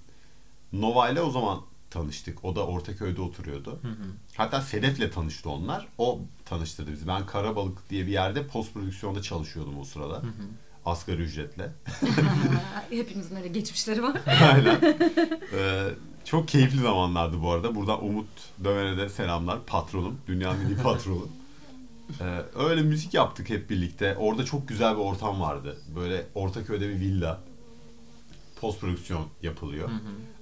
[0.74, 2.46] Nova ile o zaman tanıştık.
[2.46, 3.80] O da Ortaköy'de oturuyordu.
[3.82, 4.06] Hı hı.
[4.36, 5.88] Hatta Sedef'le tanıştı onlar.
[5.98, 7.08] O tanıştırdı bizi.
[7.08, 10.16] Ben Karabalık diye bir yerde post prodüksiyonda çalışıyordum o sırada.
[10.18, 10.48] Hı hı.
[10.86, 11.72] Asgari ücretle.
[12.90, 14.18] Hepimizin öyle geçmişleri var.
[14.54, 14.98] Aynen.
[15.54, 15.88] Ee,
[16.26, 17.76] çok keyifli zamanlardı bu arada.
[17.76, 18.28] Buradan Umut
[18.64, 19.66] Dömer'e de selamlar.
[19.66, 20.18] Patronum.
[20.28, 21.28] Dünyanın en iyi patronu.
[22.22, 24.16] Ee, öyle müzik yaptık hep birlikte.
[24.16, 25.78] Orada çok güzel bir ortam vardı.
[25.96, 27.42] Böyle Ortaköy'de bir villa.
[28.62, 29.90] Post prodüksiyon yapılıyor.
[29.90, 30.00] Hı hı.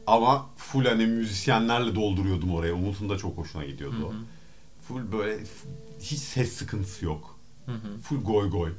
[0.07, 2.73] Ama full hani müzisyenlerle dolduruyordum oraya.
[2.73, 4.09] Umut'un da çok hoşuna gidiyordu Hı o.
[4.09, 4.15] hı.
[4.81, 5.43] Full böyle
[6.01, 7.39] hiç ses sıkıntısı yok.
[7.65, 7.97] Hı hı.
[8.03, 8.71] Full goy goy.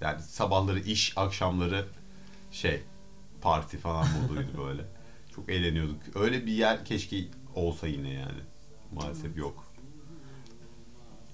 [0.00, 1.86] Yani sabahları iş, akşamları
[2.50, 2.82] şey
[3.40, 4.82] parti falan moduydu böyle.
[5.36, 5.96] Çok eğleniyorduk.
[6.14, 8.40] Öyle bir yer keşke olsa yine yani.
[8.92, 9.72] Maalesef yok.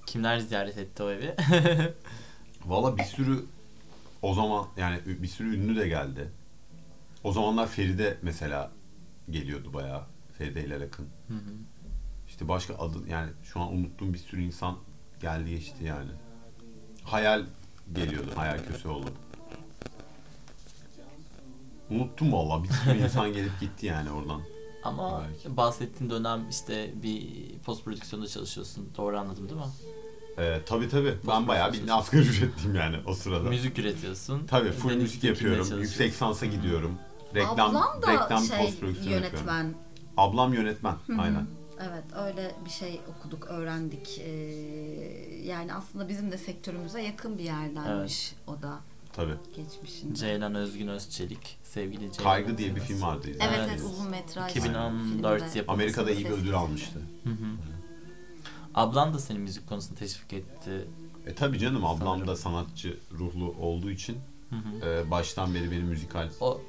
[0.07, 1.35] Kimler ziyaret etti o evi?
[2.67, 3.45] Valla bir sürü
[4.23, 6.31] o zaman yani bir sürü ünlü de geldi.
[7.25, 8.73] O zamanlar Feride mesela
[9.31, 10.05] geliyordu bayağı.
[10.39, 11.09] Feride ile yakın.
[11.29, 11.53] Hı hı.
[12.29, 14.79] İşte başka adı yani şu an unuttuğum bir sürü insan
[15.21, 16.11] geldi geçti yani.
[17.05, 17.45] Hayal
[17.93, 18.31] geliyordu.
[18.35, 19.05] Hayal Köseoğlu.
[21.91, 24.43] Unuttum vallahi bir sürü insan gelip gitti yani oradan.
[24.85, 25.57] Ama Belki.
[25.57, 27.29] bahsettiğin dönem işte bir
[27.65, 28.89] post prodüksiyonda çalışıyorsun.
[28.97, 29.67] Doğru anladım değil mi?
[30.39, 31.15] Ee, tabii tabii.
[31.29, 33.49] Ben bayağı bir asgari ücretliyim yani o sırada.
[33.49, 34.47] Müzik üretiyorsun.
[34.47, 35.81] Tabii full Deniz müzik yapıyorum.
[35.81, 36.99] Yüksek sansa gidiyorum.
[37.35, 39.47] Reklam, Ablam da reklam şey post prodüksiyon yapıyorum.
[39.47, 39.75] yönetmen.
[40.17, 40.93] Ablam yönetmen.
[41.07, 41.21] hı.
[41.21, 41.47] Aynen.
[41.81, 44.19] Evet öyle bir şey okuduk, öğrendik.
[44.19, 44.31] Ee,
[45.45, 48.81] yani aslında bizim de sektörümüze yakın bir yerdenmiş o da
[49.13, 49.35] Tabii.
[49.57, 50.15] geçmişinde.
[50.15, 51.59] Ceylan Özgün Özçelik.
[51.63, 52.25] Sevgili Ceylan.
[52.33, 53.29] Kaygı diye bir film vardı.
[53.31, 53.87] Evet evet mi?
[53.87, 54.51] uzun metraj.
[54.57, 55.59] 2014 filmde.
[55.59, 55.75] yapımı.
[55.75, 57.01] Amerika'da iyi bir ödül almıştı.
[57.25, 57.47] Hı hı.
[58.75, 60.89] Ablan da seni müzik konusunda teşvik etti.
[61.27, 62.27] E tabii canım ablam Sanırım.
[62.29, 64.19] da sanatçı ruhlu olduğu için
[64.51, 64.91] Hı hı.
[64.91, 66.61] e, baştan beri beni müzikal O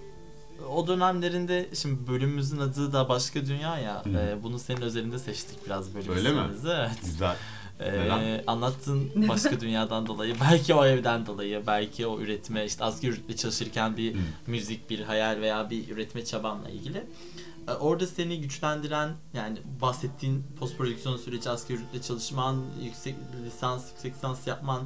[0.76, 4.06] o dönemlerinde şimdi bölümümüzün adı da başka dünya ya.
[4.06, 4.10] Hı.
[4.10, 6.42] e, bunu senin özelinde seçtik biraz bölüm Öyle mi?
[6.68, 6.92] Evet.
[7.06, 7.36] güzel.
[7.80, 8.44] E, Neden?
[8.48, 13.98] anlattığın başka dünyadan dolayı, belki o evden dolayı, belki o üretime, işte asgari ücretle çalışırken
[13.98, 14.20] bir Hı.
[14.48, 17.04] müzik, bir hayal veya bir üretme çabanla ilgili.
[17.68, 23.16] E, Orada seni güçlendiren yani bahsettiğin post prodüksiyon süreci, asgari ücretle çalışman, yüksek
[23.46, 24.82] lisans, yüksek lisans yapman,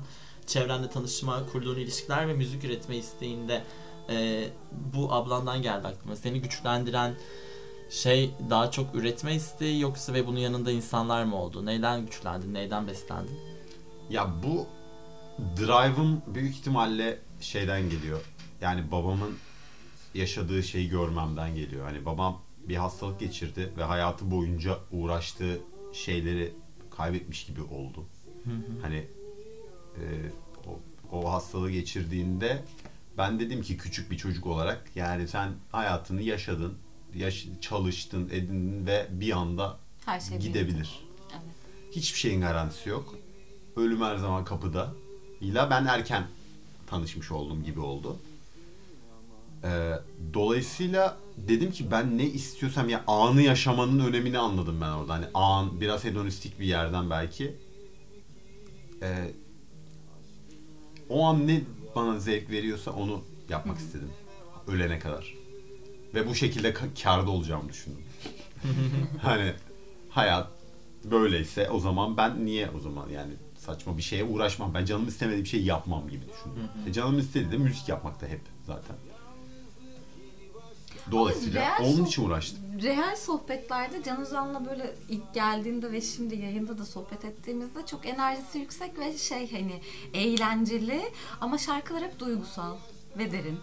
[0.48, 3.64] çevrenle tanışma, kurduğun ilişkiler ve müzik üretme isteğinde
[4.12, 4.47] e,
[4.93, 6.15] bu ablandan geldi aklıma.
[6.15, 7.15] Seni güçlendiren
[7.89, 11.65] şey daha çok üretme isteği yoksa ve bunun yanında insanlar mı oldu?
[11.65, 12.54] Neyden güçlendin?
[12.54, 13.39] Neyden beslendin?
[14.10, 14.67] Ya bu
[15.58, 18.21] drive'ım büyük ihtimalle şeyden geliyor.
[18.62, 19.38] Yani babamın
[20.13, 21.86] yaşadığı şeyi görmemden geliyor.
[21.86, 25.62] Hani babam bir hastalık geçirdi ve hayatı boyunca uğraştığı
[25.93, 26.54] şeyleri
[26.97, 28.06] kaybetmiş gibi oldu.
[28.82, 29.08] Hani
[29.95, 30.04] e,
[30.67, 30.80] o,
[31.17, 32.63] o hastalığı geçirdiğinde
[33.17, 36.78] ben dedim ki küçük bir çocuk olarak yani sen hayatını yaşadın,
[37.15, 41.00] yaş- çalıştın, edindin ve bir anda Her şey gidebilir.
[41.32, 41.41] Evet.
[41.91, 43.15] Hiçbir şeyin garantisi yok.
[43.76, 44.93] Ölüm her zaman kapıda.
[45.41, 46.24] İla ben erken
[46.88, 48.17] tanışmış oldum gibi oldu.
[49.63, 50.00] Ee,
[50.34, 55.13] dolayısıyla dedim ki ben ne istiyorsam ya anı yaşamanın önemini anladım ben orada.
[55.13, 57.56] Hani an biraz hedonistik bir yerden belki.
[59.02, 59.32] Ee,
[61.10, 61.62] o an ne
[61.96, 64.10] bana zevk veriyorsa onu yapmak istedim.
[64.68, 65.36] Ölene kadar.
[66.14, 68.04] Ve bu şekilde ka- kârda olacağımı düşündüm.
[69.22, 69.54] hani
[70.10, 70.48] hayat
[71.04, 74.74] böyleyse o zaman ben niye o zaman yani saçma bir şeye uğraşmam.
[74.74, 76.64] Ben canım istemediği bir şey yapmam gibi düşündüm.
[76.88, 78.96] E canım istedi de müzik yapmakta hep zaten.
[81.12, 82.60] Dolayısıyla real onun için uğraştım.
[82.84, 88.60] Real sohbetlerde Can Ozan'la böyle ilk geldiğinde ve şimdi yayında da sohbet ettiğimizde çok enerjisi
[88.60, 89.82] yüksek ve şey hani
[90.14, 91.02] eğlenceli
[91.42, 92.76] ama şarkılar hep duygusal
[93.18, 93.60] ve derin.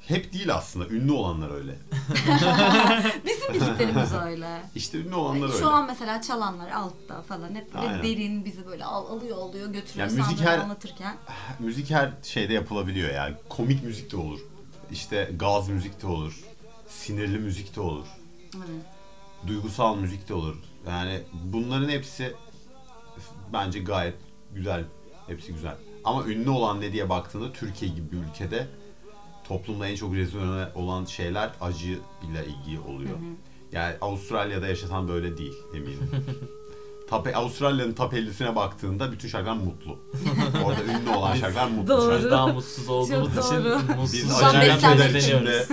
[0.00, 0.86] Hep değil aslında.
[0.88, 1.76] Ünlü olanlar öyle.
[3.26, 4.62] Bizim bildiklerimiz öyle.
[4.74, 5.58] İşte ünlü olanlar öyle.
[5.58, 8.02] Şu an mesela çalanlar altta falan hep böyle Aynen.
[8.02, 11.16] derin bizi böyle al, alıyor alıyor götürüyor Yani müzik her- anlatırken.
[11.58, 13.34] müzik her şeyde yapılabiliyor yani.
[13.48, 14.40] Komik müzik de olur.
[14.92, 16.40] işte gaz müzik de olur.
[16.90, 18.06] Sinirli müzik de olur.
[18.56, 18.68] Evet.
[19.46, 20.54] Duygusal müzik de olur.
[20.86, 21.20] Yani
[21.52, 22.34] bunların hepsi
[23.52, 24.14] bence gayet
[24.54, 24.84] güzel.
[25.26, 25.76] Hepsi güzel.
[26.04, 28.66] Ama ünlü olan ne diye baktığında Türkiye gibi bir ülkede
[29.44, 31.98] toplumda en çok rezone olan şeyler acı
[32.30, 33.18] ile ilgili oluyor.
[33.72, 36.10] Yani Avustralya'da yaşatan böyle değil eminim.
[37.10, 39.98] Top, Avustralya'nın top 50'sine baktığında bütün şarkılar mutlu.
[40.64, 41.88] Orada ünlü olan şarkılar mutlu.
[41.88, 42.18] Doğru.
[42.18, 43.78] Biz daha mutsuz olduğumuz Çok için doğru.
[43.96, 45.66] mutsuz Biz Buradan acayip beslenmek keder içinde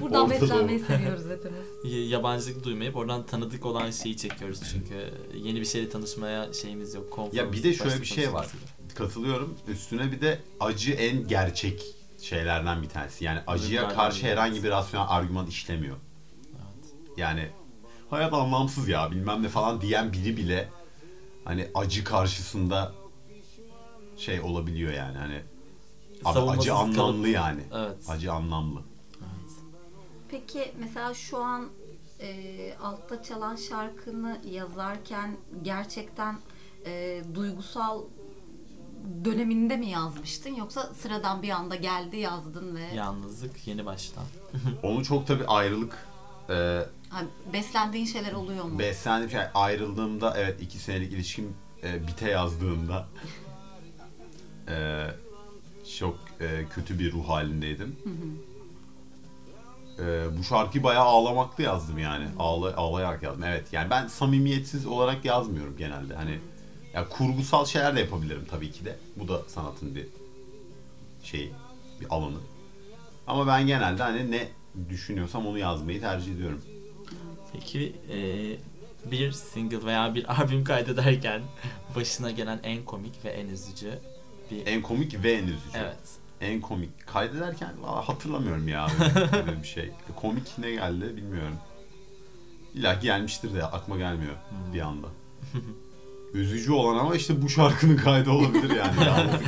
[0.00, 1.66] Buradan beslenmeyi seviyoruz hepimiz.
[1.92, 7.10] Y- yabancılık duymayıp oradan tanıdık olan şeyi çekiyoruz çünkü yeni bir şeyle tanışmaya şeyimiz yok.
[7.10, 8.46] konforumuz Ya bir de yok, şöyle başka bir şey var.
[8.94, 9.54] Katılıyorum.
[9.68, 11.82] Üstüne bir de acı en gerçek
[12.22, 13.24] şeylerden bir tanesi.
[13.24, 15.96] Yani acıya Duygulardan karşı biri, herhangi bir rasyonel argüman işlemiyor.
[17.16, 17.48] Yani
[18.10, 20.68] hayat anlamsız ya bilmem ne falan diyen biri bile
[21.44, 22.92] hani acı karşısında
[24.16, 25.42] şey olabiliyor yani hani
[26.24, 27.62] abi acı kalıp- anlamlı yani.
[27.74, 27.96] Evet.
[28.08, 28.80] Acı anlamlı.
[29.18, 29.52] evet.
[30.28, 31.68] Peki mesela şu an
[32.20, 36.38] e, altta çalan şarkını yazarken gerçekten
[36.86, 38.02] e, duygusal
[39.24, 44.24] döneminde mi yazmıştın yoksa sıradan bir anda geldi yazdın ve Yalnızlık yeni baştan.
[44.82, 46.06] Onu çok tabii ayrılık
[46.50, 48.78] e, ha, beslendiğin şeyler oluyor mu?
[48.78, 53.06] beslendiğim şey ayrıldığımda evet iki senelik ilişkim e, bite yazdığımda
[54.68, 55.06] e,
[55.98, 57.96] çok e, kötü bir ruh halindeydim.
[59.98, 62.26] E, bu şarkıyı bayağı ağlamaklı yazdım yani.
[62.38, 63.42] Ağla, ağlayarak yazdım.
[63.44, 66.14] Evet yani ben samimiyetsiz olarak yazmıyorum genelde.
[66.14, 66.38] Hani
[66.94, 68.96] ya kurgusal şeyler de yapabilirim tabii ki de.
[69.16, 70.06] Bu da sanatın bir
[71.22, 71.52] şeyi,
[72.00, 72.38] bir alanı.
[73.26, 74.48] Ama ben genelde hani ne
[74.88, 76.62] düşünüyorsam onu yazmayı tercih ediyorum.
[77.60, 78.18] Peki e,
[79.10, 81.42] bir single veya bir albüm kaydederken
[81.96, 83.98] başına gelen en komik ve en üzücü
[84.50, 84.66] bir...
[84.66, 85.78] En komik ve en üzücü.
[85.78, 85.96] Evet.
[86.40, 89.90] En komik kaydederken valla hatırlamıyorum ya böyle, böyle bir şey.
[90.16, 91.56] Komik ne geldi bilmiyorum.
[92.74, 94.34] İlla gelmiştir de aklıma gelmiyor
[94.74, 95.06] bir anda.
[96.34, 98.94] Üzücü olan ama işte bu şarkının kaydı olabilir yani.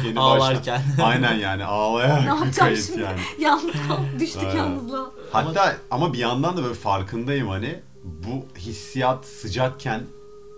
[0.07, 0.23] Yeni baştan.
[0.23, 0.83] Ağlarken.
[1.03, 3.01] Aynen yani ağlayarak bir kayıt şimdi?
[3.01, 3.21] yani.
[3.39, 3.75] Yalnız
[4.21, 5.11] düştük yalnızlığa.
[5.33, 10.03] Hatta ama bir yandan da böyle farkındayım hani bu hissiyat sıcakken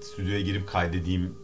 [0.02, 1.38] stüdyoya girip kaydedeyim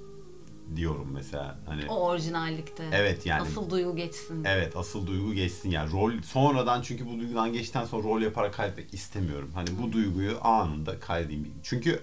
[0.77, 1.59] diyorum mesela.
[1.67, 2.85] Hani O orijinallikte.
[2.93, 3.43] Evet yani.
[3.43, 4.45] Asıl duygu geçsin.
[4.45, 8.95] Evet asıl duygu geçsin yani rol sonradan çünkü bu duygudan geçtikten sonra rol yaparak kaydetmek
[8.95, 9.51] istemiyorum.
[9.55, 11.55] Hani bu duyguyu anında kaydedeyim.
[11.63, 12.03] Çünkü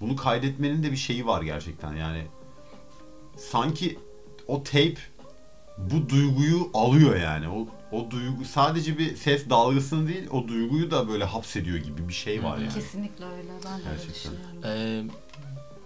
[0.00, 2.26] bunu kaydetmenin de bir şeyi var gerçekten yani
[3.36, 3.98] sanki
[4.46, 4.96] o tape
[5.78, 7.48] bu duyguyu alıyor yani.
[7.48, 12.12] O o duygu sadece bir ses dalgasını değil o duyguyu da böyle hapsediyor gibi bir
[12.12, 12.74] şey var yani.
[12.74, 13.52] Kesinlikle öyle.
[13.64, 14.50] Ben de öyle düşünüyorum.
[14.64, 15.04] Ee,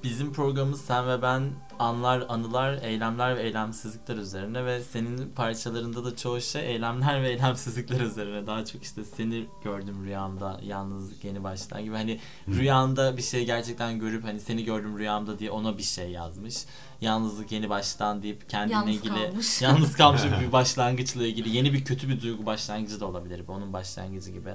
[0.04, 1.42] bizim programımız sen ve ben
[1.78, 8.00] anlar, anılar, eylemler ve eylemsizlikler üzerine ve senin parçalarında da çoğu şey eylemler ve eylemsizlikler
[8.00, 8.46] üzerine.
[8.46, 13.98] Daha çok işte seni gördüm rüyamda, yalnızlık yeni baştan gibi hani rüyanda bir şey gerçekten
[13.98, 16.64] görüp hani seni gördüm rüyamda diye ona bir şey yazmış.
[17.00, 19.62] Yalnızlık yeni baştan deyip kendine Yalnız ilgili kalmış.
[19.62, 23.48] yalnız kalmış bir başlangıçla ilgili yeni bir kötü bir duygu başlangıcı da olabilir.
[23.48, 24.50] bu, Onun başlangıcı gibi.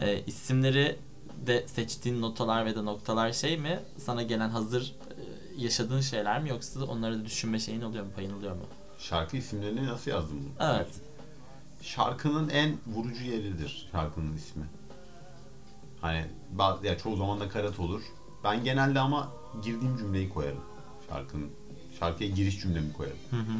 [0.00, 0.98] Ee, isimleri
[1.46, 3.80] de seçtiğin notalar ve de noktalar şey mi?
[3.96, 8.10] Sana gelen hazır e, yaşadığın şeyler mi yoksa onları da düşünme şeyin oluyor mu?
[8.16, 8.62] Payın oluyor mu?
[8.98, 10.68] Şarkı isimlerini nasıl yazdım bunu?
[10.68, 10.88] Evet.
[11.82, 14.64] Şarkının en vurucu yeridir şarkının ismi.
[16.00, 18.02] Hani bazı, ya çoğu zaman da karat olur.
[18.44, 20.64] Ben genelde ama girdiğim cümleyi koyarım.
[21.08, 21.50] Şarkının
[22.00, 23.18] şarkıya giriş cümlemi koyarım.
[23.30, 23.58] Hı hı.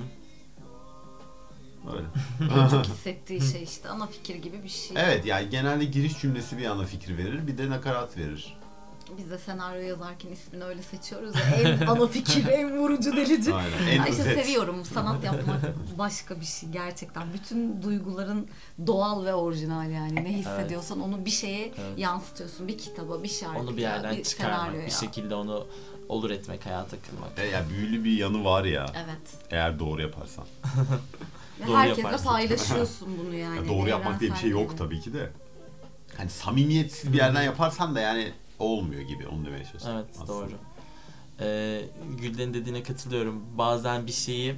[1.92, 2.82] Öyle.
[2.82, 4.96] Hissettiği şey işte ana fikir gibi bir şey.
[5.00, 8.58] evet yani genelde giriş cümlesi bir ana fikir verir, bir de nakarat verir.
[9.18, 11.42] Biz de senaryo yazarken ismini öyle seçiyoruz ya.
[11.70, 13.54] En ana fikir, en vurucu delici.
[13.54, 13.86] Aynen.
[13.90, 14.44] En Ay işte özet.
[14.44, 14.84] seviyorum.
[14.84, 15.60] Sanat yapmak
[15.98, 17.22] başka bir şey gerçekten.
[17.34, 18.48] Bütün duyguların
[18.86, 20.14] doğal ve orijinal yani.
[20.14, 21.98] Ne hissediyorsan onu bir şeye Evet.
[21.98, 22.68] yansıtıyorsun.
[22.68, 24.86] Bir kitaba, bir şarkıya, Onu bir yerden çıkarmak, senaryoya.
[24.86, 25.66] bir şekilde onu
[26.08, 27.38] olur etmek, hayata kılmak.
[27.38, 28.86] E, ya büyülü bir yanı var ya.
[28.96, 29.44] Evet.
[29.50, 30.44] Eğer doğru yaparsan.
[31.60, 32.28] Ve Doğru herkesle yaparsın.
[32.28, 33.56] paylaşıyorsun bunu yani.
[33.56, 35.30] Ya doğru yapmak diye bir şey yok tabii ki de.
[36.16, 40.00] Hani samimiyetsiz bir yerden yaparsan da yani olmuyor gibi onu demeye çalışıyorum.
[40.04, 40.28] Evet aslında.
[40.28, 40.50] doğru.
[41.40, 41.80] Ee,
[42.20, 43.42] Gülden'in dediğine katılıyorum.
[43.58, 44.54] Bazen bir şeyi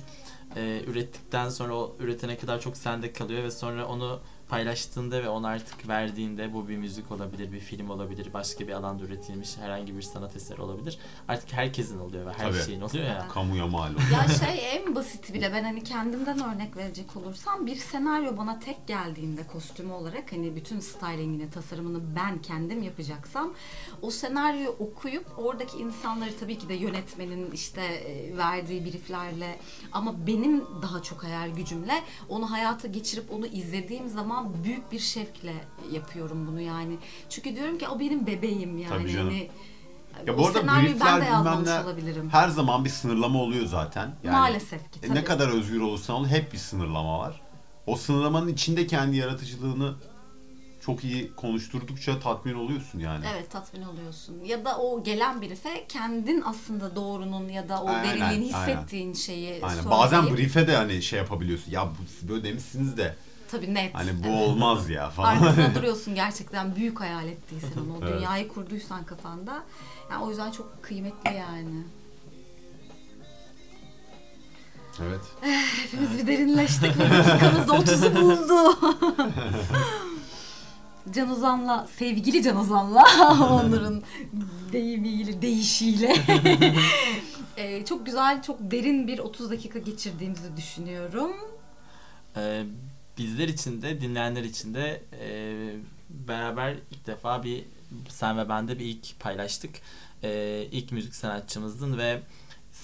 [0.56, 5.46] e, ürettikten sonra o üretene kadar çok sende kalıyor ve sonra onu paylaştığında ve onu
[5.46, 10.02] artık verdiğinde bu bir müzik olabilir, bir film olabilir, başka bir alanda üretilmiş herhangi bir
[10.02, 10.98] sanat eseri olabilir.
[11.28, 12.62] Artık herkesin oluyor ve her Tabii.
[12.62, 13.28] şeyin oluyor ya.
[13.28, 14.10] Kamuya mal oluyor.
[14.12, 18.86] Ya şey en basit bile ben hani kendimden örnek verecek olursam bir senaryo bana tek
[18.86, 23.54] geldiğinde kostümü olarak hani bütün stylingini, tasarımını ben kendim yapacaksam
[24.02, 29.58] o senaryoyu okuyup oradaki insanları tabii ki de yönetmenin işte e, verdiği brieflerle
[29.92, 34.98] ama benim daha çok hayal gücümle onu hayata geçirip onu izlediğim zaman zaman büyük bir
[34.98, 35.54] şevkle
[35.92, 36.98] yapıyorum bunu yani.
[37.28, 38.88] Çünkü diyorum ki o benim bebeğim yani.
[38.88, 39.26] Tabii canım.
[39.26, 39.48] Hani,
[40.26, 42.28] Ya bu arada briefler bilmem olabilirim.
[42.30, 44.14] her zaman bir sınırlama oluyor zaten.
[44.24, 45.14] Yani Maalesef ki e, tabii.
[45.18, 47.40] ne kadar özgür olursan ol hep bir sınırlama var.
[47.86, 49.94] O sınırlamanın içinde kendi yaratıcılığını
[50.80, 53.24] çok iyi konuşturdukça tatmin oluyorsun yani.
[53.34, 54.44] Evet tatmin oluyorsun.
[54.44, 58.76] Ya da o gelen brief'e kendin aslında doğrunun ya da o Aynen, derinliğini aynen.
[58.76, 59.90] hissettiğin şeyi Aynen.
[59.90, 61.72] Bazen brief'e de hani şey yapabiliyorsun.
[61.72, 63.16] Ya bu böyle demişsiniz de
[63.50, 63.94] Tabii net.
[63.94, 64.48] hani bu evet.
[64.48, 65.36] olmaz ya falan.
[65.36, 67.92] Arkasında duruyorsun gerçekten büyük hayal ettiysen onu.
[67.96, 68.18] O Evet.
[68.18, 69.62] dünyayı kurduysan kafanda.
[70.10, 71.84] Yani o yüzden çok kıymetli yani.
[75.02, 75.20] evet.
[75.82, 78.78] Hepimiz bir derinleştik ve dakikamızda 30'u buldu.
[81.14, 83.04] Can Ozan'la, sevgili Can Ozan'la
[83.50, 84.02] onların
[84.72, 86.14] deyimiyle, değişiyle
[87.56, 91.32] Ee, çok güzel, çok derin bir 30 dakika geçirdiğimizi düşünüyorum.
[92.36, 92.62] Ee,
[93.20, 95.28] bizler için de dinleyenler için de e,
[96.10, 97.64] beraber ilk defa bir
[98.08, 99.70] sen ve ben de bir ilk paylaştık.
[100.22, 102.20] Ee, ilk müzik sanatçımızdın ve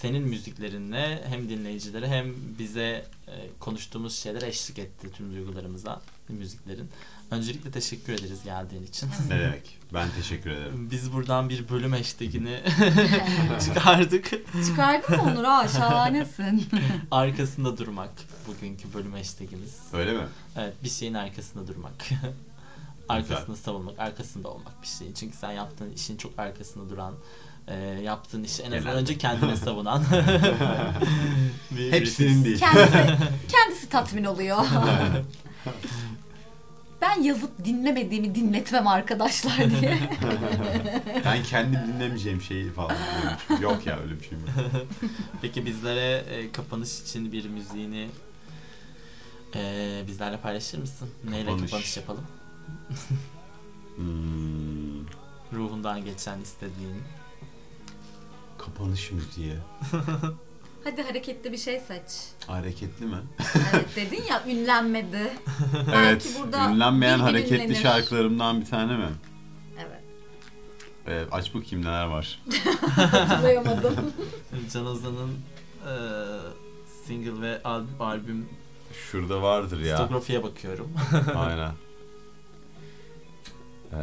[0.07, 6.91] senin müziklerinle hem dinleyicilere hem bize e, konuştuğumuz şeyler eşlik etti tüm duygularımıza müziklerin.
[7.31, 9.09] Öncelikle teşekkür ederiz geldiğin için.
[9.29, 9.79] Ne demek?
[9.95, 10.91] Ben teşekkür ederim.
[10.91, 12.61] Biz buradan bir bölüm hashtagini
[13.65, 14.31] çıkardık.
[14.67, 15.45] Çıkardın mı Onur?
[15.45, 16.69] Aa, şahanesin.
[17.11, 18.11] Arkasında durmak
[18.47, 19.79] bugünkü bölüm hashtagimiz.
[19.93, 20.25] Öyle mi?
[20.57, 22.09] Evet bir şeyin arkasında durmak.
[23.09, 25.13] arkasında savunmak, arkasında olmak bir şeyin.
[25.13, 27.15] Çünkü sen yaptığın işin çok arkasında duran,
[27.69, 30.05] e, yaptığın işi en azından önce kendine savunan.
[31.71, 32.59] bir Hepsinin değil.
[32.59, 32.93] kendisi,
[33.49, 34.59] kendisi tatmin oluyor.
[37.01, 39.99] ben yazıp dinlemediğimi dinletmem arkadaşlar diye.
[41.25, 42.97] Ben kendim dinlemeyeceğim şeyi falan.
[43.61, 44.45] Yok ya öyle bir şey mi?
[45.43, 48.09] Peki bizlere e, kapanış için bir müziğini
[49.55, 51.09] e, bizlerle paylaşır mısın?
[51.31, 51.71] Neyle Kapanış.
[51.71, 52.25] kapanış yapalım?
[53.97, 55.07] Hmm,
[55.53, 57.03] Ruhundan geçen istediğin.
[58.67, 59.55] Kapanış müziği.
[60.85, 62.11] Hadi hareketli bir şey seç.
[62.47, 63.17] Hareketli mi?
[63.75, 65.17] Evet dedin ya ünlenmedi.
[65.95, 66.27] Evet.
[66.27, 67.83] Belki burada Ünlenmeyen hareketli bilinlenir.
[67.83, 69.09] şarkılarımdan bir tane mi?
[69.79, 70.03] Evet.
[71.07, 72.43] Evet, aç bakayım neler var.
[72.97, 74.13] Hatırlayamadım.
[74.73, 75.31] Can Ozan'ın
[75.87, 75.93] e,
[77.07, 78.49] single ve albüm, albüm
[79.11, 79.97] Şurada vardır ya.
[79.97, 80.89] fotoğrafiye bakıyorum.
[81.37, 81.73] Aynen.
[83.93, 83.99] Eee,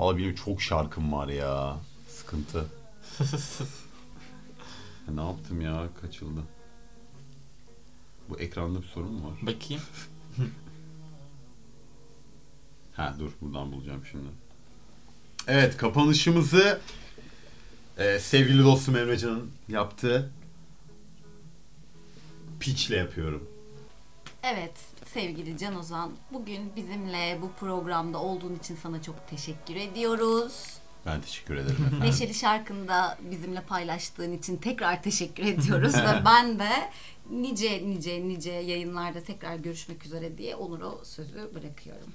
[0.00, 1.76] Vallahi benim çok şarkım var ya.
[2.08, 2.66] Sıkıntı.
[5.08, 5.88] Ya ne yaptım ya?
[6.00, 6.40] Kaçıldı.
[8.28, 9.38] Bu ekranda bir sorun mu var?
[9.42, 9.82] Bakayım.
[12.92, 14.28] Ha dur buradan bulacağım şimdi.
[15.46, 16.80] Evet kapanışımızı
[17.98, 20.30] e, sevgili dostum Emrecan'ın yaptığı
[22.60, 23.48] pitch'le yapıyorum.
[24.42, 30.80] Evet sevgili Can Ozan bugün bizimle bu programda olduğun için sana çok teşekkür ediyoruz.
[31.06, 32.00] Ben teşekkür ederim efendim.
[32.00, 36.90] Neşeli şarkında bizimle paylaştığın için tekrar teşekkür ediyoruz ve ben de
[37.30, 42.12] nice nice nice yayınlarda tekrar görüşmek üzere diye Onur'a sözü bırakıyorum.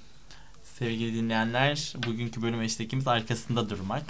[0.79, 4.03] Sevgili dinleyenler, bugünkü bölüm eşlikimiz arkasında durmak.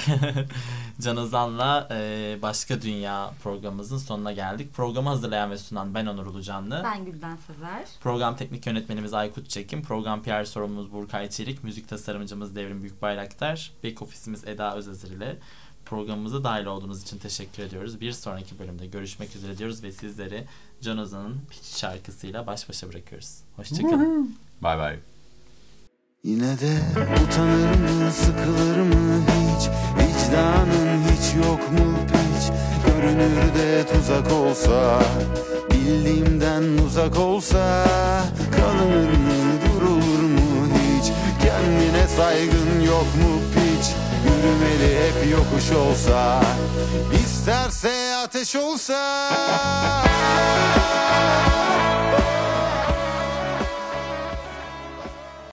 [1.01, 4.73] Can Ozan'la e, Başka Dünya programımızın sonuna geldik.
[4.73, 6.81] Programı hazırlayan ve sunan ben Onur Ulucanlı.
[6.83, 7.85] Ben Gülden Sezer.
[8.01, 14.01] Program teknik yönetmenimiz Aykut Çekim, program PR sorumlumuz Burkay Çelik, müzik tasarımcımız Devrim Büyükbayraktar, back
[14.01, 15.37] ofisimiz Eda Özazır ile
[15.85, 18.01] programımıza dahil olduğunuz için teşekkür ediyoruz.
[18.01, 20.45] Bir sonraki bölümde görüşmek üzere diyoruz ve sizleri
[20.81, 23.39] Can Ozan'ın Pitch şarkısıyla baş başa bırakıyoruz.
[23.55, 24.37] Hoşçakalın.
[24.61, 24.99] Bay bay.
[26.25, 26.73] Yine de
[27.23, 29.69] utanır mı sıkılır mı hiç?
[29.97, 32.51] Vicdanın hiç yok mu hiç
[32.85, 34.99] Görünür de tuzak olsa
[35.71, 37.85] Bildiğimden uzak olsa
[38.57, 41.11] Kalınır mı durulur mu hiç?
[41.43, 43.87] Kendine saygın yok mu piç?
[44.25, 46.41] Yürümeli hep yokuş olsa
[47.13, 49.31] İsterse ateş olsa